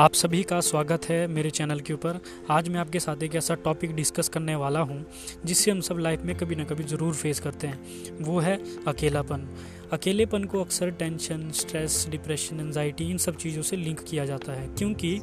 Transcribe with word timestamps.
आप 0.00 0.12
सभी 0.12 0.42
का 0.42 0.58
स्वागत 0.60 1.04
है 1.04 1.26
मेरे 1.28 1.50
चैनल 1.50 1.80
के 1.80 1.92
ऊपर। 1.92 2.18
आज 2.50 2.68
मैं 2.68 2.78
आपके 2.80 3.00
साथ 3.00 3.22
एक 3.22 3.34
ऐसा 3.34 3.54
टॉपिक 3.54 3.94
डिस्कस 3.94 4.28
करने 4.28 4.54
वाला 4.56 4.80
हूँ 4.80 5.04
जिससे 5.44 5.70
हम 5.70 5.80
सब 5.80 5.98
लाइफ 5.98 6.22
में 6.22 6.34
कभी 6.36 6.54
ना 6.56 6.64
कभी 6.64 6.84
ज़रूर 6.84 7.14
फेस 7.14 7.40
करते 7.40 7.66
हैं। 7.66 8.22
वो 8.22 8.38
है 8.38 8.56
अकेलापन। 8.88 9.46
अकेलेपन 9.92 10.44
को 10.44 10.60
अक्सर 10.60 10.90
टेंशन 10.92 11.50
स्ट्रेस 11.52 12.06
डिप्रेशन 12.10 12.60
एनजाइटी 12.60 13.10
इन 13.10 13.18
सब 13.18 13.36
चीज़ों 13.36 13.62
से 13.62 13.76
लिंक 13.76 14.00
किया 14.00 14.24
जाता 14.26 14.52
है, 14.52 14.66
क्योंकि 14.68 15.20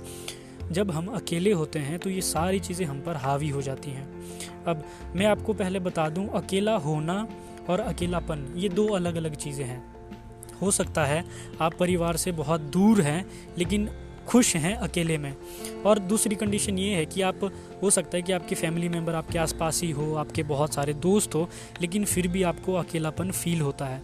जब 0.71 0.91
हम 0.91 1.07
अकेले 1.11 1.51
होते 1.51 1.79
हैं 1.79 1.97
तो 1.99 2.09
ये 2.09 2.21
सारी 2.21 2.59
चीज़ें 2.59 2.85
हम 2.85 2.99
पर 3.01 3.15
हावी 3.15 3.49
हो 3.49 3.61
जाती 3.61 3.91
हैं। 3.91 4.07
अब 4.65 4.83
मैं 5.15 5.25
आपको 5.25 5.53
पहले 5.53 5.79
बता 5.79 6.07
दूँ, 6.09 6.27
अकेला 6.33 6.75
होना 6.77 7.25
और 7.69 7.79
अकेलापन, 7.79 8.53
ये 8.55 8.69
दो 8.69 8.87
अलग 8.87 9.15
अलग 9.15 9.35
चीज़ें 9.37 9.65
हैं। 9.65 9.83
हो 10.61 10.71
सकता 10.71 11.05
है 11.05 11.23
आप 11.61 11.73
परिवार 11.73 12.17
से 12.17 12.31
बहुत 12.33 12.61
दूर 12.69 13.01
हैं, 13.01 13.25
लेकिन 13.57 13.89
खुश 14.29 14.55
हैं 14.55 14.75
अकेले 14.77 15.17
में। 15.17 15.33
और 15.85 15.99
दूसरी 15.99 16.35
कंडीशन 16.35 16.77
ये 16.79 16.95
है 16.95 17.05
कि 17.05 17.21
आप, 17.21 17.39
हो 17.83 17.89
सकता 17.89 18.17
है 18.17 18.21
कि 18.23 18.31
आपके 18.31 18.55
फैमिली 18.55 18.89
मेंबर 18.89 19.13
आपके 19.13 19.39
आसपास 19.39 19.81
ही 19.83 19.91
हो, 19.91 20.13
आपके 20.15 20.43
बहुत 20.43 20.73
सारे 20.73 20.93
दोस्त 20.93 21.35
हो, 21.35 21.47
लेकिन 21.81 22.05
फिर 22.05 22.27
भी 22.27 22.43
आपको 22.43 22.73
अकेलापन 22.73 23.31
फील 23.31 23.61
होता 23.61 23.85
है। 23.85 24.03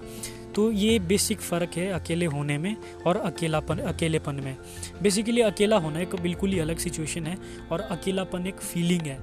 तो 0.55 0.71
ये 0.71 0.97
बेसिक 0.99 1.39
फ़र्क 1.39 1.77
है 1.77 1.87
अकेले 1.91 2.25
होने 2.25 2.57
में 2.57 2.75
और 3.07 3.17
अकेलापन, 3.17 3.77
अकेलेपन 3.77 4.35
में। 4.35 4.55
बेसिकली 5.01 5.41
अकेला 5.41 5.77
होना 5.77 5.99
एक 5.99 6.15
बिल्कुल 6.15 6.51
ही 6.51 6.59
अलग 6.59 6.77
सिचुएशन 6.77 7.25
है 7.25 7.37
और 7.71 7.81
अकेलापन 7.81 8.47
एक 8.47 8.55
फीलिंग 8.55 9.01
है, 9.01 9.17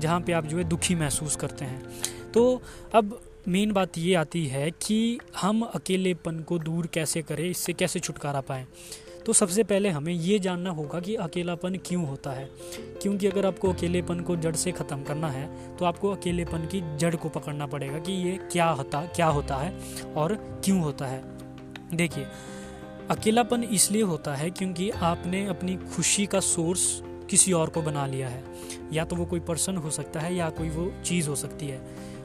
जहाँ 0.00 0.20
पे 0.20 0.32
आप 0.32 0.46
जो 0.46 0.58
है 0.58 0.64
दुखी 0.64 0.94
महसूस 0.94 1.36
करते 1.36 1.64
हैं। 1.64 1.82
तो 2.34 2.62
अब 2.94 3.18
मेन 3.48 3.72
बात 3.72 3.98
ये 3.98 4.14
आती 4.14 4.46
है 4.46 4.70
कि 4.82 5.18
हम 5.40 5.62
अकेलेपन 5.64 6.40
को 6.40 6.58
दूर 6.58 6.86
कैसे 6.86 7.22
करें, 7.22 7.48
इससे 7.50 7.72
कैसे 7.72 8.00
छुटकारा 8.00 8.40
पाएँ? 8.40 8.66
तो 9.26 9.32
सबसे 9.32 9.62
पहले 9.64 9.88
हमें 9.88 10.12
ये 10.12 10.38
जानना 10.38 10.70
होगा 10.70 11.00
कि 11.00 11.14
अकेलापन 11.14 11.76
क्यों 11.86 12.06
होता 12.06 12.30
है। 12.30 12.48
क्योंकि 13.02 13.26
अगर 13.26 13.46
आपको 13.46 13.72
अकेलेपन 13.72 14.20
को 14.20 14.36
जड़ 14.36 14.54
से 14.56 14.72
ख़त्म 14.72 15.02
करना 15.02 15.28
है 15.28 15.76
तो 15.76 15.84
आपको 15.84 16.10
अकेलेपन 16.10 16.66
की 16.66 16.82
जड़ 16.96 17.14
को 17.16 17.28
पकड़ना 17.28 17.66
पड़ेगा 17.66 17.98
कि 17.98 18.12
ये 18.12 18.38
क्या 18.52 18.68
होता 18.70 19.00
क्या 19.06 19.26
होता 19.26 19.56
है 19.56 19.72
और 20.16 20.34
क्यों 20.64 20.80
होता 20.80 21.06
है। 21.06 21.22
देखिए, 21.94 22.26
अकेलापन 23.10 23.62
इसलिए 23.62 24.02
होता 24.02 24.34
है 24.34 24.50
क्योंकि 24.50 24.90
आपने 24.90 25.46
अपनी 25.46 25.76
खुशी 25.96 26.26
का 26.26 26.40
सोर्स 26.40 27.02
किसी 27.30 27.52
और 27.52 27.70
को 27.70 27.82
बना 27.82 28.06
लिया 28.06 28.28
है। 28.28 28.42
या 28.92 29.04
तो 29.04 29.16
वो 29.16 29.24
कोई 29.26 29.40
पर्सन 29.40 29.76
हो 29.76 29.90
सकता 29.90 30.20
है 30.20 30.34
या 30.34 30.50
कोई 30.50 30.68
वो 30.68 30.90
चीज़ 31.04 31.28
हो 31.28 31.34
सकती 31.36 31.68
है। 31.68 31.80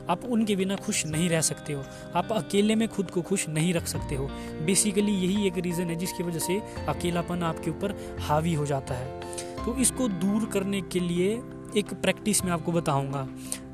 आप 0.09 0.25
उनके 0.25 0.55
बिना 0.55 0.75
खुश 0.75 1.05
नहीं 1.05 1.30
रह 1.30 1.41
सकते 1.41 1.73
हो। 1.73 1.83
आप 2.16 2.31
अकेले 2.31 2.75
में 2.75 2.88
खुद 2.88 3.11
को 3.11 3.21
खुश 3.21 3.47
नहीं 3.49 3.73
रख 3.73 3.88
सकते 3.88 4.16
हो। 4.16 4.27
बेसिकली 4.66 5.11
यही 5.11 5.47
एक 5.47 5.58
रीज़न 5.58 5.83
है 5.83 5.95
जिसकी 5.95 6.23
वजह 6.23 6.39
से 6.39 6.59
अकेलापन 6.88 7.43
आपके 7.43 7.71
ऊपर 7.71 7.95
हावी 8.19 8.53
हो 8.53 8.66
जाता 8.66 8.93
है। 8.93 9.19
तो 9.66 9.75
इसको 9.75 10.08
दूर 10.08 10.45
करने 10.45 10.81
के 10.81 10.99
लिए 10.99 11.31
एक 11.77 11.93
प्रैक्टिस 11.93 12.43
मैं 12.45 12.52
आपको 12.52 12.71
बताऊँगा। 12.71 13.27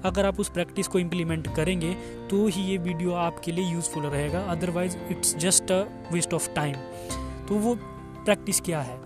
अगर 0.05 0.25
आप 0.25 0.39
उस 0.39 0.49
प्रैक्टिस 0.49 0.87
को 0.87 0.99
इम्प्लीमेंट 0.99 1.47
करेंगे 1.55 1.93
तो 2.29 2.45
ही 2.47 2.61
ये 2.61 2.77
वीडियो 2.77 3.13
आपके 3.13 3.51
लिए 3.51 3.71
यूज़फुल 3.73 4.03
रहेगा। 4.03 4.41
Otherwise 4.41 4.97
it's 5.11 5.35
just 5.35 5.71
a 5.71 5.83
waste 6.11 6.33
of 6.33 6.49
time 6.49 6.75
तो 7.47 7.55
वो 7.55 7.75
प्रैक्टिस 7.75 8.61
क्या 8.61 8.81
है? 8.81 8.99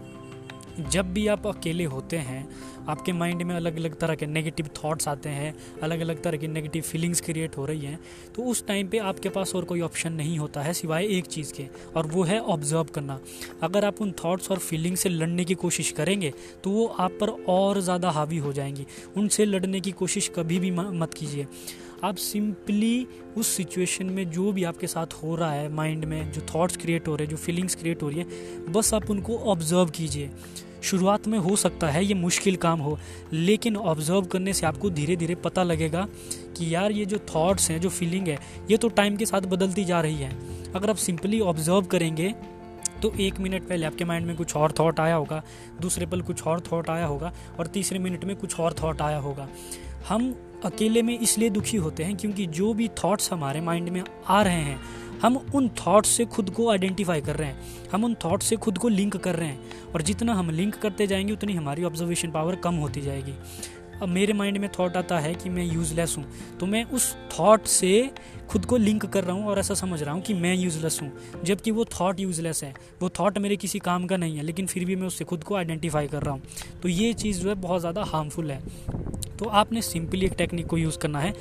जब 0.79 1.13
भी 1.13 1.27
आप 1.27 1.47
अकेले 1.47 1.85
होते 1.85 2.17
हैं 2.17 2.47
आपके 2.89 3.13
माइंड 3.13 3.41
में 3.41 3.55
अलग 3.55 3.77
अलग 3.77 3.95
तरह 3.99 4.15
के 4.15 4.25
नेगेटिव 4.27 4.69
थॉट्स 4.77 5.07
आते 5.07 5.29
हैं 5.29 5.53
अलग 5.83 5.99
अलग 5.99 6.21
तरह 6.23 6.37
की 6.37 6.47
नेगेटिव 6.47 6.83
फीलिंग्स 6.83 7.21
क्रिएट 7.21 7.57
हो 7.57 7.65
रही 7.65 7.81
हैं 7.81 7.99
तो 8.35 8.43
उस 8.43 8.65
टाइम 8.67 8.87
पे 8.87 8.97
आपके 8.99 9.29
पास 9.29 9.55
और 9.55 9.65
कोई 9.65 9.81
ऑप्शन 9.81 10.13
नहीं 10.13 10.37
होता 10.39 10.61
है 10.61 10.73
सिवाय 10.73 11.05
एक 11.07 11.25
चीज़ 11.27 11.53
के, 11.53 11.67
और 11.95 12.07
वो 12.07 12.23
है 12.23 12.39
ऑब्ज़र्व 12.41 12.83
करना। 12.85 13.19
अगर 13.63 13.85
आप 13.85 14.01
उन 14.01 14.11
थॉट्स 14.23 14.51
और 14.51 14.57
फीलिंग 14.59 14.95
से 14.97 15.09
लड़ने 15.09 15.45
की 15.45 15.55
कोशिश 15.55 15.91
करेंगे 15.91 16.33
तो 16.63 16.69
वो 16.69 16.85
आप 16.87 17.17
पर 17.21 17.29
और 17.49 17.79
ज़्यादा 17.81 18.09
हावी 18.11 18.37
हो 18.37 18.53
जाएँगी। 18.53 18.85
उनसे 19.17 19.45
लड़ने 19.45 19.79
की 19.81 19.91
कोशिश 19.93 20.31
कभी 20.35 20.59
भी 20.59 20.71
मत 20.71 21.13
कीजिए। 21.13 21.47
आप 22.03 22.15
सिंपली 22.17 23.07
उस 23.37 23.47
सिचुएशन 23.47 24.05
में 24.05 24.29
जो 24.31 24.51
भी 24.51 24.63
आपके 24.63 24.87
साथ 24.87 25.13
हो 25.13 25.35
रहा 25.35 25.51
है 25.51 25.69
माइंड 25.71 26.05
में, 26.05 26.31
जो 26.31 26.41
थॉट्स 26.45 26.77
क्रिएट 26.77 27.07
हो 27.07 27.15
रहे 27.15 27.25
हैं, 27.25 27.31
जो 27.31 27.37
फीलिंग्स 27.37 27.75
क्रिएट 27.75 28.03
हो 28.03 28.09
रही 28.09 28.19
है, 28.19 28.71
बस 28.71 28.93
आप 28.93 29.09
उनको 29.09 29.37
ऑब्ज़र्व 29.51 29.89
कीजिए। 29.89 30.29
शुरुआत 30.81 31.27
में 31.27 31.37
हो 31.39 31.55
सकता 31.55 31.89
है 31.89 32.03
ये 32.05 32.13
मुश्किल 32.15 32.55
काम 32.57 32.79
हो, 32.79 32.97
लेकिन 33.33 33.75
ऑब्ज़र्व 33.77 34.21
करने 34.23 34.53
से 34.53 34.65
आपको 34.65 34.89
धीरे 34.89 35.15
धीरे 35.15 35.35
पता 35.37 35.63
लगेगा 35.63 36.07
कि 36.57 36.73
यार 36.75 36.91
ये 36.91 37.05
जो 37.05 37.17
थॉट्स 37.35 37.69
हैं, 37.71 37.79
जो 37.81 37.89
फीलिंग 37.89 38.27
है, 38.27 38.37
ये 38.71 38.77
तो 38.77 38.89
टाइम 38.89 39.17
के 39.17 39.25
साथ 39.25 39.41
बदलती 39.47 39.85
जा 39.85 40.01
रही 40.01 40.15
है। 40.15 40.31
अगर 40.71 40.89
आप 40.89 40.95
सिंपली 40.97 41.39
ऑब्ज़र्व 41.41 41.85
करेंगे 41.87 42.33
तो 43.01 43.11
एक 43.19 43.39
मिनट 43.39 43.67
पहले 43.67 43.85
आपके 43.85 44.05
माइंड 44.05 44.25
में 44.27 44.35
कुछ 44.35 44.55
और 44.55 44.71
थॉट 44.79 44.99
आया 44.99 45.15
होगा, 45.15 45.41
दूसरे 45.81 46.05
पल 46.05 46.21
कुछ 46.21 46.43
और 46.43 46.59
थॉट 46.61 46.89
आया 46.89 47.05
होगा, 47.05 47.31
और 47.59 47.67
तीसरे 47.67 47.99
मिनट 47.99 48.25
में 48.25 48.35
कुछ 48.35 48.59
और 48.59 48.75
थॉट 48.81 49.01
आया 49.01 49.17
होगा। 49.17 49.47
हम 50.09 50.33
अकेले 50.65 51.01
में 51.01 51.17
इसलिए 51.19 51.49
दुखी 51.49 51.77
होते 51.77 52.03
हैं 52.03 52.15
क्योंकि 52.17 52.45
जो 52.47 52.73
भी 52.73 52.87
थॉट्स 53.03 53.31
हमारे 53.31 53.61
माइंड 53.61 53.89
में 53.89 54.03
आ 54.27 54.41
रहे 54.41 54.61
हैं, 54.61 54.79
हम 55.21 55.37
उन 55.55 55.69
थॉट्स 55.77 56.09
से 56.09 56.25
खुद 56.25 56.49
को 56.49 56.69
आइडेंटिफाई 56.69 57.21
कर 57.21 57.35
रहे 57.35 57.47
हैं। 57.47 57.89
हम 57.91 58.03
उन 58.03 58.15
थॉट्स 58.15 58.45
से 58.45 58.55
खुद 58.55 58.77
को 58.77 58.89
लिंक 58.89 59.17
कर 59.17 59.35
रहे 59.35 59.47
हैं 59.47 59.91
और 59.93 60.01
जितना 60.01 60.33
हम 60.33 60.49
लिंक 60.49 60.75
करते 60.75 61.07
जाएँगे, 61.07 61.33
उतनी 61.33 61.53
हमारी 61.53 61.83
ऑब्जर्वेशन 61.83 62.31
पावर 62.31 62.55
कम 62.55 62.75
होती 62.75 63.01
जाएगी। 63.01 63.33
अब 64.01 64.09
मेरे 64.09 64.33
माइंड 64.33 64.57
में 64.57 64.69
थॉट 64.69 64.95
आता 64.97 65.17
है 65.19 65.33
कि 65.35 65.49
मैं 65.49 65.63
यूज़लेस 65.63 66.15
हूँ 66.17 66.25
तो 66.59 66.65
मैं 66.65 66.83
उस 66.85 67.15
थॉट 67.31 67.65
से 67.65 68.09
खुद 68.49 68.65
को 68.65 68.77
लिंक 68.77 69.05
कर 69.05 69.23
रहा 69.23 69.35
हूँ 69.35 69.45
और 69.45 69.59
ऐसा 69.59 69.73
समझ 69.73 70.01
रहा 70.03 70.13
हूँ 70.13 70.21
कि 70.21 70.33
मैं 70.33 70.53
यूज़लेस 70.55 70.99
हूँ, 71.01 71.11
जबकि 71.43 71.71
वो 71.71 71.85
थॉट 71.85 72.19
यूज़लेस 72.19 72.63
है। 72.63 72.73
वो 73.01 73.09
थॉट 73.09 73.37
मेरे 73.37 73.55
किसी 73.55 73.79
काम 73.79 74.07
का 74.07 74.17
नहीं 74.17 74.37
है, 74.37 74.43
लेकिन 74.43 74.65
फिर 74.65 74.85
भी 74.85 74.95
मैं 74.95 75.07
उससे 75.07 75.25
खुद 75.25 75.43
को 75.43 75.55
आइडेंटिफाई 75.55 76.07
कर 76.07 76.23
रहा 76.23 76.33
हूँ। 76.33 76.41
तो 76.83 76.89
ये 76.89 77.13
चीज़ 77.13 77.41
जो 77.41 77.49
है 77.49 77.55
बहुत 77.55 77.79
ज़्यादा 77.79 78.03
हार्मफुल 78.03 78.51
है। 78.51 78.59
तो 79.41 79.47
आपने 79.49 79.81
सिंपली 79.81 80.25
एक 80.25 80.33
टेक्निक 80.37 80.65
को 80.67 80.77
यूज़ 80.77 80.97
करना 80.97 81.19
है, 81.19 81.33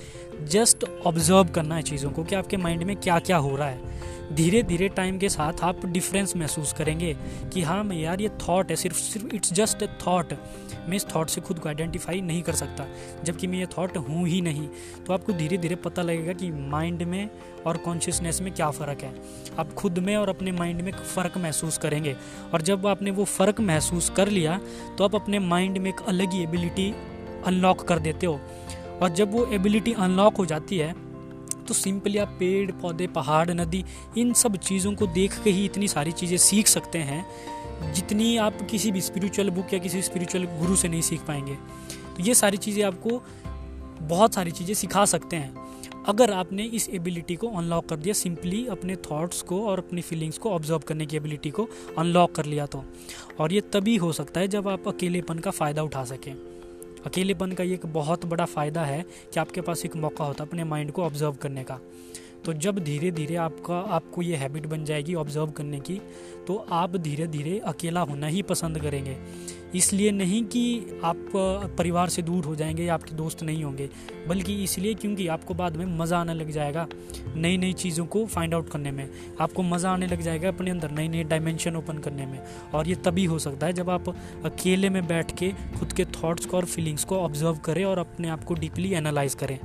जस्ट 0.43 0.85
ऑब्ज़र्व 1.07 1.49
करना 1.55 1.75
है 1.75 1.83
चीज़ों 1.83 2.11
को 2.11 2.23
कि 2.25 2.35
आपके 2.35 2.57
माइंड 2.57 2.83
में 2.83 2.95
क्या 2.97 3.19
क्या 3.19 3.37
हो 3.37 3.57
रहा 3.57 3.69
है। 3.69 4.35
धीरे 4.35 4.63
धीरे 4.63 4.89
टाइम 4.89 5.19
के 5.19 5.29
साथ 5.29 5.61
आप 5.63 5.85
डिफरेंस 5.87 6.35
महसूस 6.37 6.73
करेंगे 6.73 7.15
कि 7.53 7.63
हाँ 7.63 7.83
मैं 7.85 7.97
यार 7.97 8.21
ये 8.21 8.29
थॉट 8.41 8.71
है, 8.71 8.77
सिर्फ़ 8.77 8.97
सिर्फ़ 8.97 9.35
इट्स 9.35 9.53
जस्ट 9.53 9.83
ए 9.83 9.89
थॉट 10.07 10.33
मैं 10.89 10.97
इस 10.97 11.07
थॉट 11.07 11.29
से 11.29 11.41
खुद 11.41 11.59
को 11.59 11.69
आइडेंटिफाई 11.69 12.21
नहीं 12.21 12.43
कर 12.43 12.55
सकता, 12.55 12.87
जबकि 13.25 13.47
मैं 13.47 13.59
ये 13.59 13.67
थॉट 13.77 13.97
हूँ 13.99 14.27
ही 14.29 14.41
नहीं। 14.41 14.69
तो 15.07 15.13
आपको 15.13 15.33
धीरे 15.33 15.57
धीरे 15.59 15.75
पता 15.77 16.03
लगेगा 16.03 16.33
कि 16.33 16.51
माइंड 16.51 17.03
में 17.03 17.29
और 17.67 17.77
कॉन्शियसनेस 17.77 18.41
में 18.41 18.53
क्या 18.53 18.71
फ़र्क 18.71 19.03
है। 19.03 19.15
आप 19.59 19.73
खुद 19.75 19.99
में 19.99 20.15
और 20.17 20.29
अपने 20.29 20.53
माइंड 20.53 20.81
में 20.81 20.93
फ़र्क 20.93 21.39
महसूस 21.39 21.79
करेंगे। 21.79 22.17
और 22.55 22.63
जब 22.63 22.87
आपने 22.87 23.11
वो 23.11 23.25
फ़र्क 23.27 23.61
महसूस 23.63 24.11
कर 24.11 24.29
लिया 24.29 24.61
तो 24.99 25.05
आप 25.05 25.15
अपने 25.15 25.39
माइंड 25.39 25.79
में 25.79 25.91
एक 25.91 26.01
अलग 26.09 26.33
ही 26.33 26.43
एबिलिटी 26.43 26.93
अनलॉक 27.41 27.87
कर 27.89 27.99
देते 27.99 28.27
हो। 28.27 28.41
और 29.03 29.09
जब 29.11 29.33
वो 29.33 29.47
एबिलिटी 29.53 29.93
अनलॉक 29.95 30.37
हो 30.37 30.47
जाती 30.47 30.79
है 30.79 30.95
तो 31.61 31.75
सिंपली 31.75 32.19
आप 32.19 32.29
पेड़, 32.39 32.71
पौधे, 32.73 33.07
पहाड़, 33.09 33.51
नदी, 33.51 33.85
इन 34.19 34.33
सब 34.35 34.57
चीज़ों 34.59 34.93
को 34.95 35.07
देख 35.09 35.43
के 35.45 35.51
ही 35.51 35.65
इतनी 35.65 35.89
सारी 35.89 36.13
चीज़ें 36.13 36.37
सीख 36.39 36.67
सकते 36.67 36.99
हैं, 37.01 37.25
जितनी 37.95 38.37
आप 38.39 38.63
किसी 38.71 38.91
भी 38.93 39.01
स्पिरिचुअल 39.01 39.51
बुक 39.51 39.73
या 39.75 39.79
किसी 39.79 40.03
स्पिरिचुअल 40.03 40.45
गुरु 40.59 40.77
से 40.77 40.89
नहीं 40.89 41.03
सीख 41.03 41.21
पाएँगे। 41.21 41.55
तो 42.17 42.23
ये 42.23 42.35
सारी 42.35 42.57
चीज़ें 42.57 42.83
आपको 42.85 43.23
बहुत 44.03 44.35
सारी 44.35 44.51
चीज़ें 44.51 44.75
सिखा 44.75 45.05
सकते 45.07 45.37
हैं। 45.37 45.69
अगर 46.09 46.33
आपने 46.33 46.65
इस 46.65 46.89
एबिलिटी 46.91 47.37
को 47.37 47.49
अनलॉक 47.49 47.89
कर 47.89 47.97
दिया 47.97 48.15
सिंपली 48.15 48.67
अपने 48.69 48.97
थॉट्स 49.05 49.43
को 49.43 49.65
और 49.67 49.79
अपनी 49.79 50.01
फीलिंग्स 50.03 50.39
को 50.39 50.51
ऑब्ज़र्व 50.51 50.79
करने 50.79 51.07
की 51.07 51.17
एबिलिटी 51.17 51.51
को 51.51 51.69
अनलॉक 51.99 52.35
कर 52.35 52.45
लिया 52.45 52.67
तो। 52.67 52.85
और 53.41 53.53
ये 53.53 53.61
तभी 53.73 53.97
हो 53.97 54.13
सकता 54.13 54.41
है 54.41 54.49
जब 54.49 54.69
आप 54.69 54.89
अकेलेपन 54.89 55.39
का 55.39 55.51
फ़ायदा 55.51 55.83
उठा 55.83 56.05
सकें। 56.05 56.35
अकेलेपन 57.07 57.53
का 57.53 57.65
ये 57.65 57.75
एक 57.75 57.87
बहुत 57.87 58.25
बड़ा 58.27 58.45
फ़ायदा 58.45 58.85
है 58.85 59.05
कि 59.35 59.41
आपके 59.41 59.61
पास 59.61 59.85
एक 59.85 59.97
मौका 59.97 60.25
होता 60.25 60.45
है 60.45 60.49
अपने 60.49 60.65
माइंड 60.65 60.93
को 60.93 61.03
ऑब्ज़र्व 61.03 61.33
करने 61.33 61.65
का। 61.65 61.79
तो 62.45 62.53
जब 62.55 62.79
धीरे 62.79 63.11
धीरे 63.11 63.37
आपका, 63.37 63.79
आपको 63.79 64.23
ये 64.23 64.37
हैबिट 64.37 64.67
बन 64.67 64.85
जाएगी 64.85 65.15
ऑब्ज़र्व 65.15 65.51
करने 65.51 65.81
की 65.81 66.01
तो 66.47 66.57
आप 66.73 66.97
धीरे 66.97 67.27
धीरे 67.27 67.59
अकेला 67.59 68.01
होना 68.01 68.27
ही 68.27 68.43
पसंद 68.43 68.79
करेंगे। 68.79 69.17
इसलिए 69.75 70.11
नहीं 70.11 70.43
कि 70.45 71.01
आप 71.05 71.27
परिवार 71.79 72.09
से 72.09 72.23
दूर 72.23 72.45
हो 72.45 72.55
जाएँगे 72.57 72.85
या 72.85 72.95
आपके 72.95 73.15
दोस्त 73.17 73.43
नहीं 73.43 73.63
होंगे, 73.65 73.89
बल्कि 74.29 74.55
इसलिए 74.65 74.95
क्योंकि 74.95 75.27
आपको 75.29 75.55
बाद 75.55 75.77
में 75.77 75.85
मज़ा 75.99 76.19
आने 76.19 76.35
लग 76.35 76.51
जाएगा 76.51 76.87
नई 77.37 77.57
नई 77.57 77.73
चीज़ों 77.73 78.07
को 78.07 78.25
फाइंड 78.27 78.55
आउट 78.55 78.69
करने 78.71 78.91
में। 78.91 79.09
आपको 79.41 79.63
मज़ा 79.63 79.91
आने 79.91 80.07
लग 80.07 80.23
जाएगा 80.23 80.49
अपने 80.49 80.71
अंदर 80.71 80.91
नई 80.91 81.09
नई 81.09 81.25
डायमेंशन 81.25 81.77
ओपन 81.77 81.99
करने 81.99 82.27
में। 82.27 82.39
और 82.75 82.89
ये 82.89 82.95
तभी 83.05 83.25
हो 83.25 83.39
सकता 83.39 83.67
है 83.67 83.73
जब 83.73 83.91
आप 83.91 84.09
अकेले 84.45 84.91
में 84.91 85.07
बैठ 85.07 85.37
के 85.39 85.53
खुद 85.79 85.93
के 85.93 86.05
थॉट्स 86.15 86.47
को 86.47 86.57
और 86.57 86.65
फीलिंग्स 86.67 87.05
को 87.05 87.19
ऑब्ज़र्व 87.19 87.59
करें 87.65 87.85
और 87.85 87.99
अपने 87.99 88.29
आप 88.29 88.45
को 88.45 88.55
डीपली 88.55 88.93
एनालाइज 88.95 89.35
करें। 89.35 89.59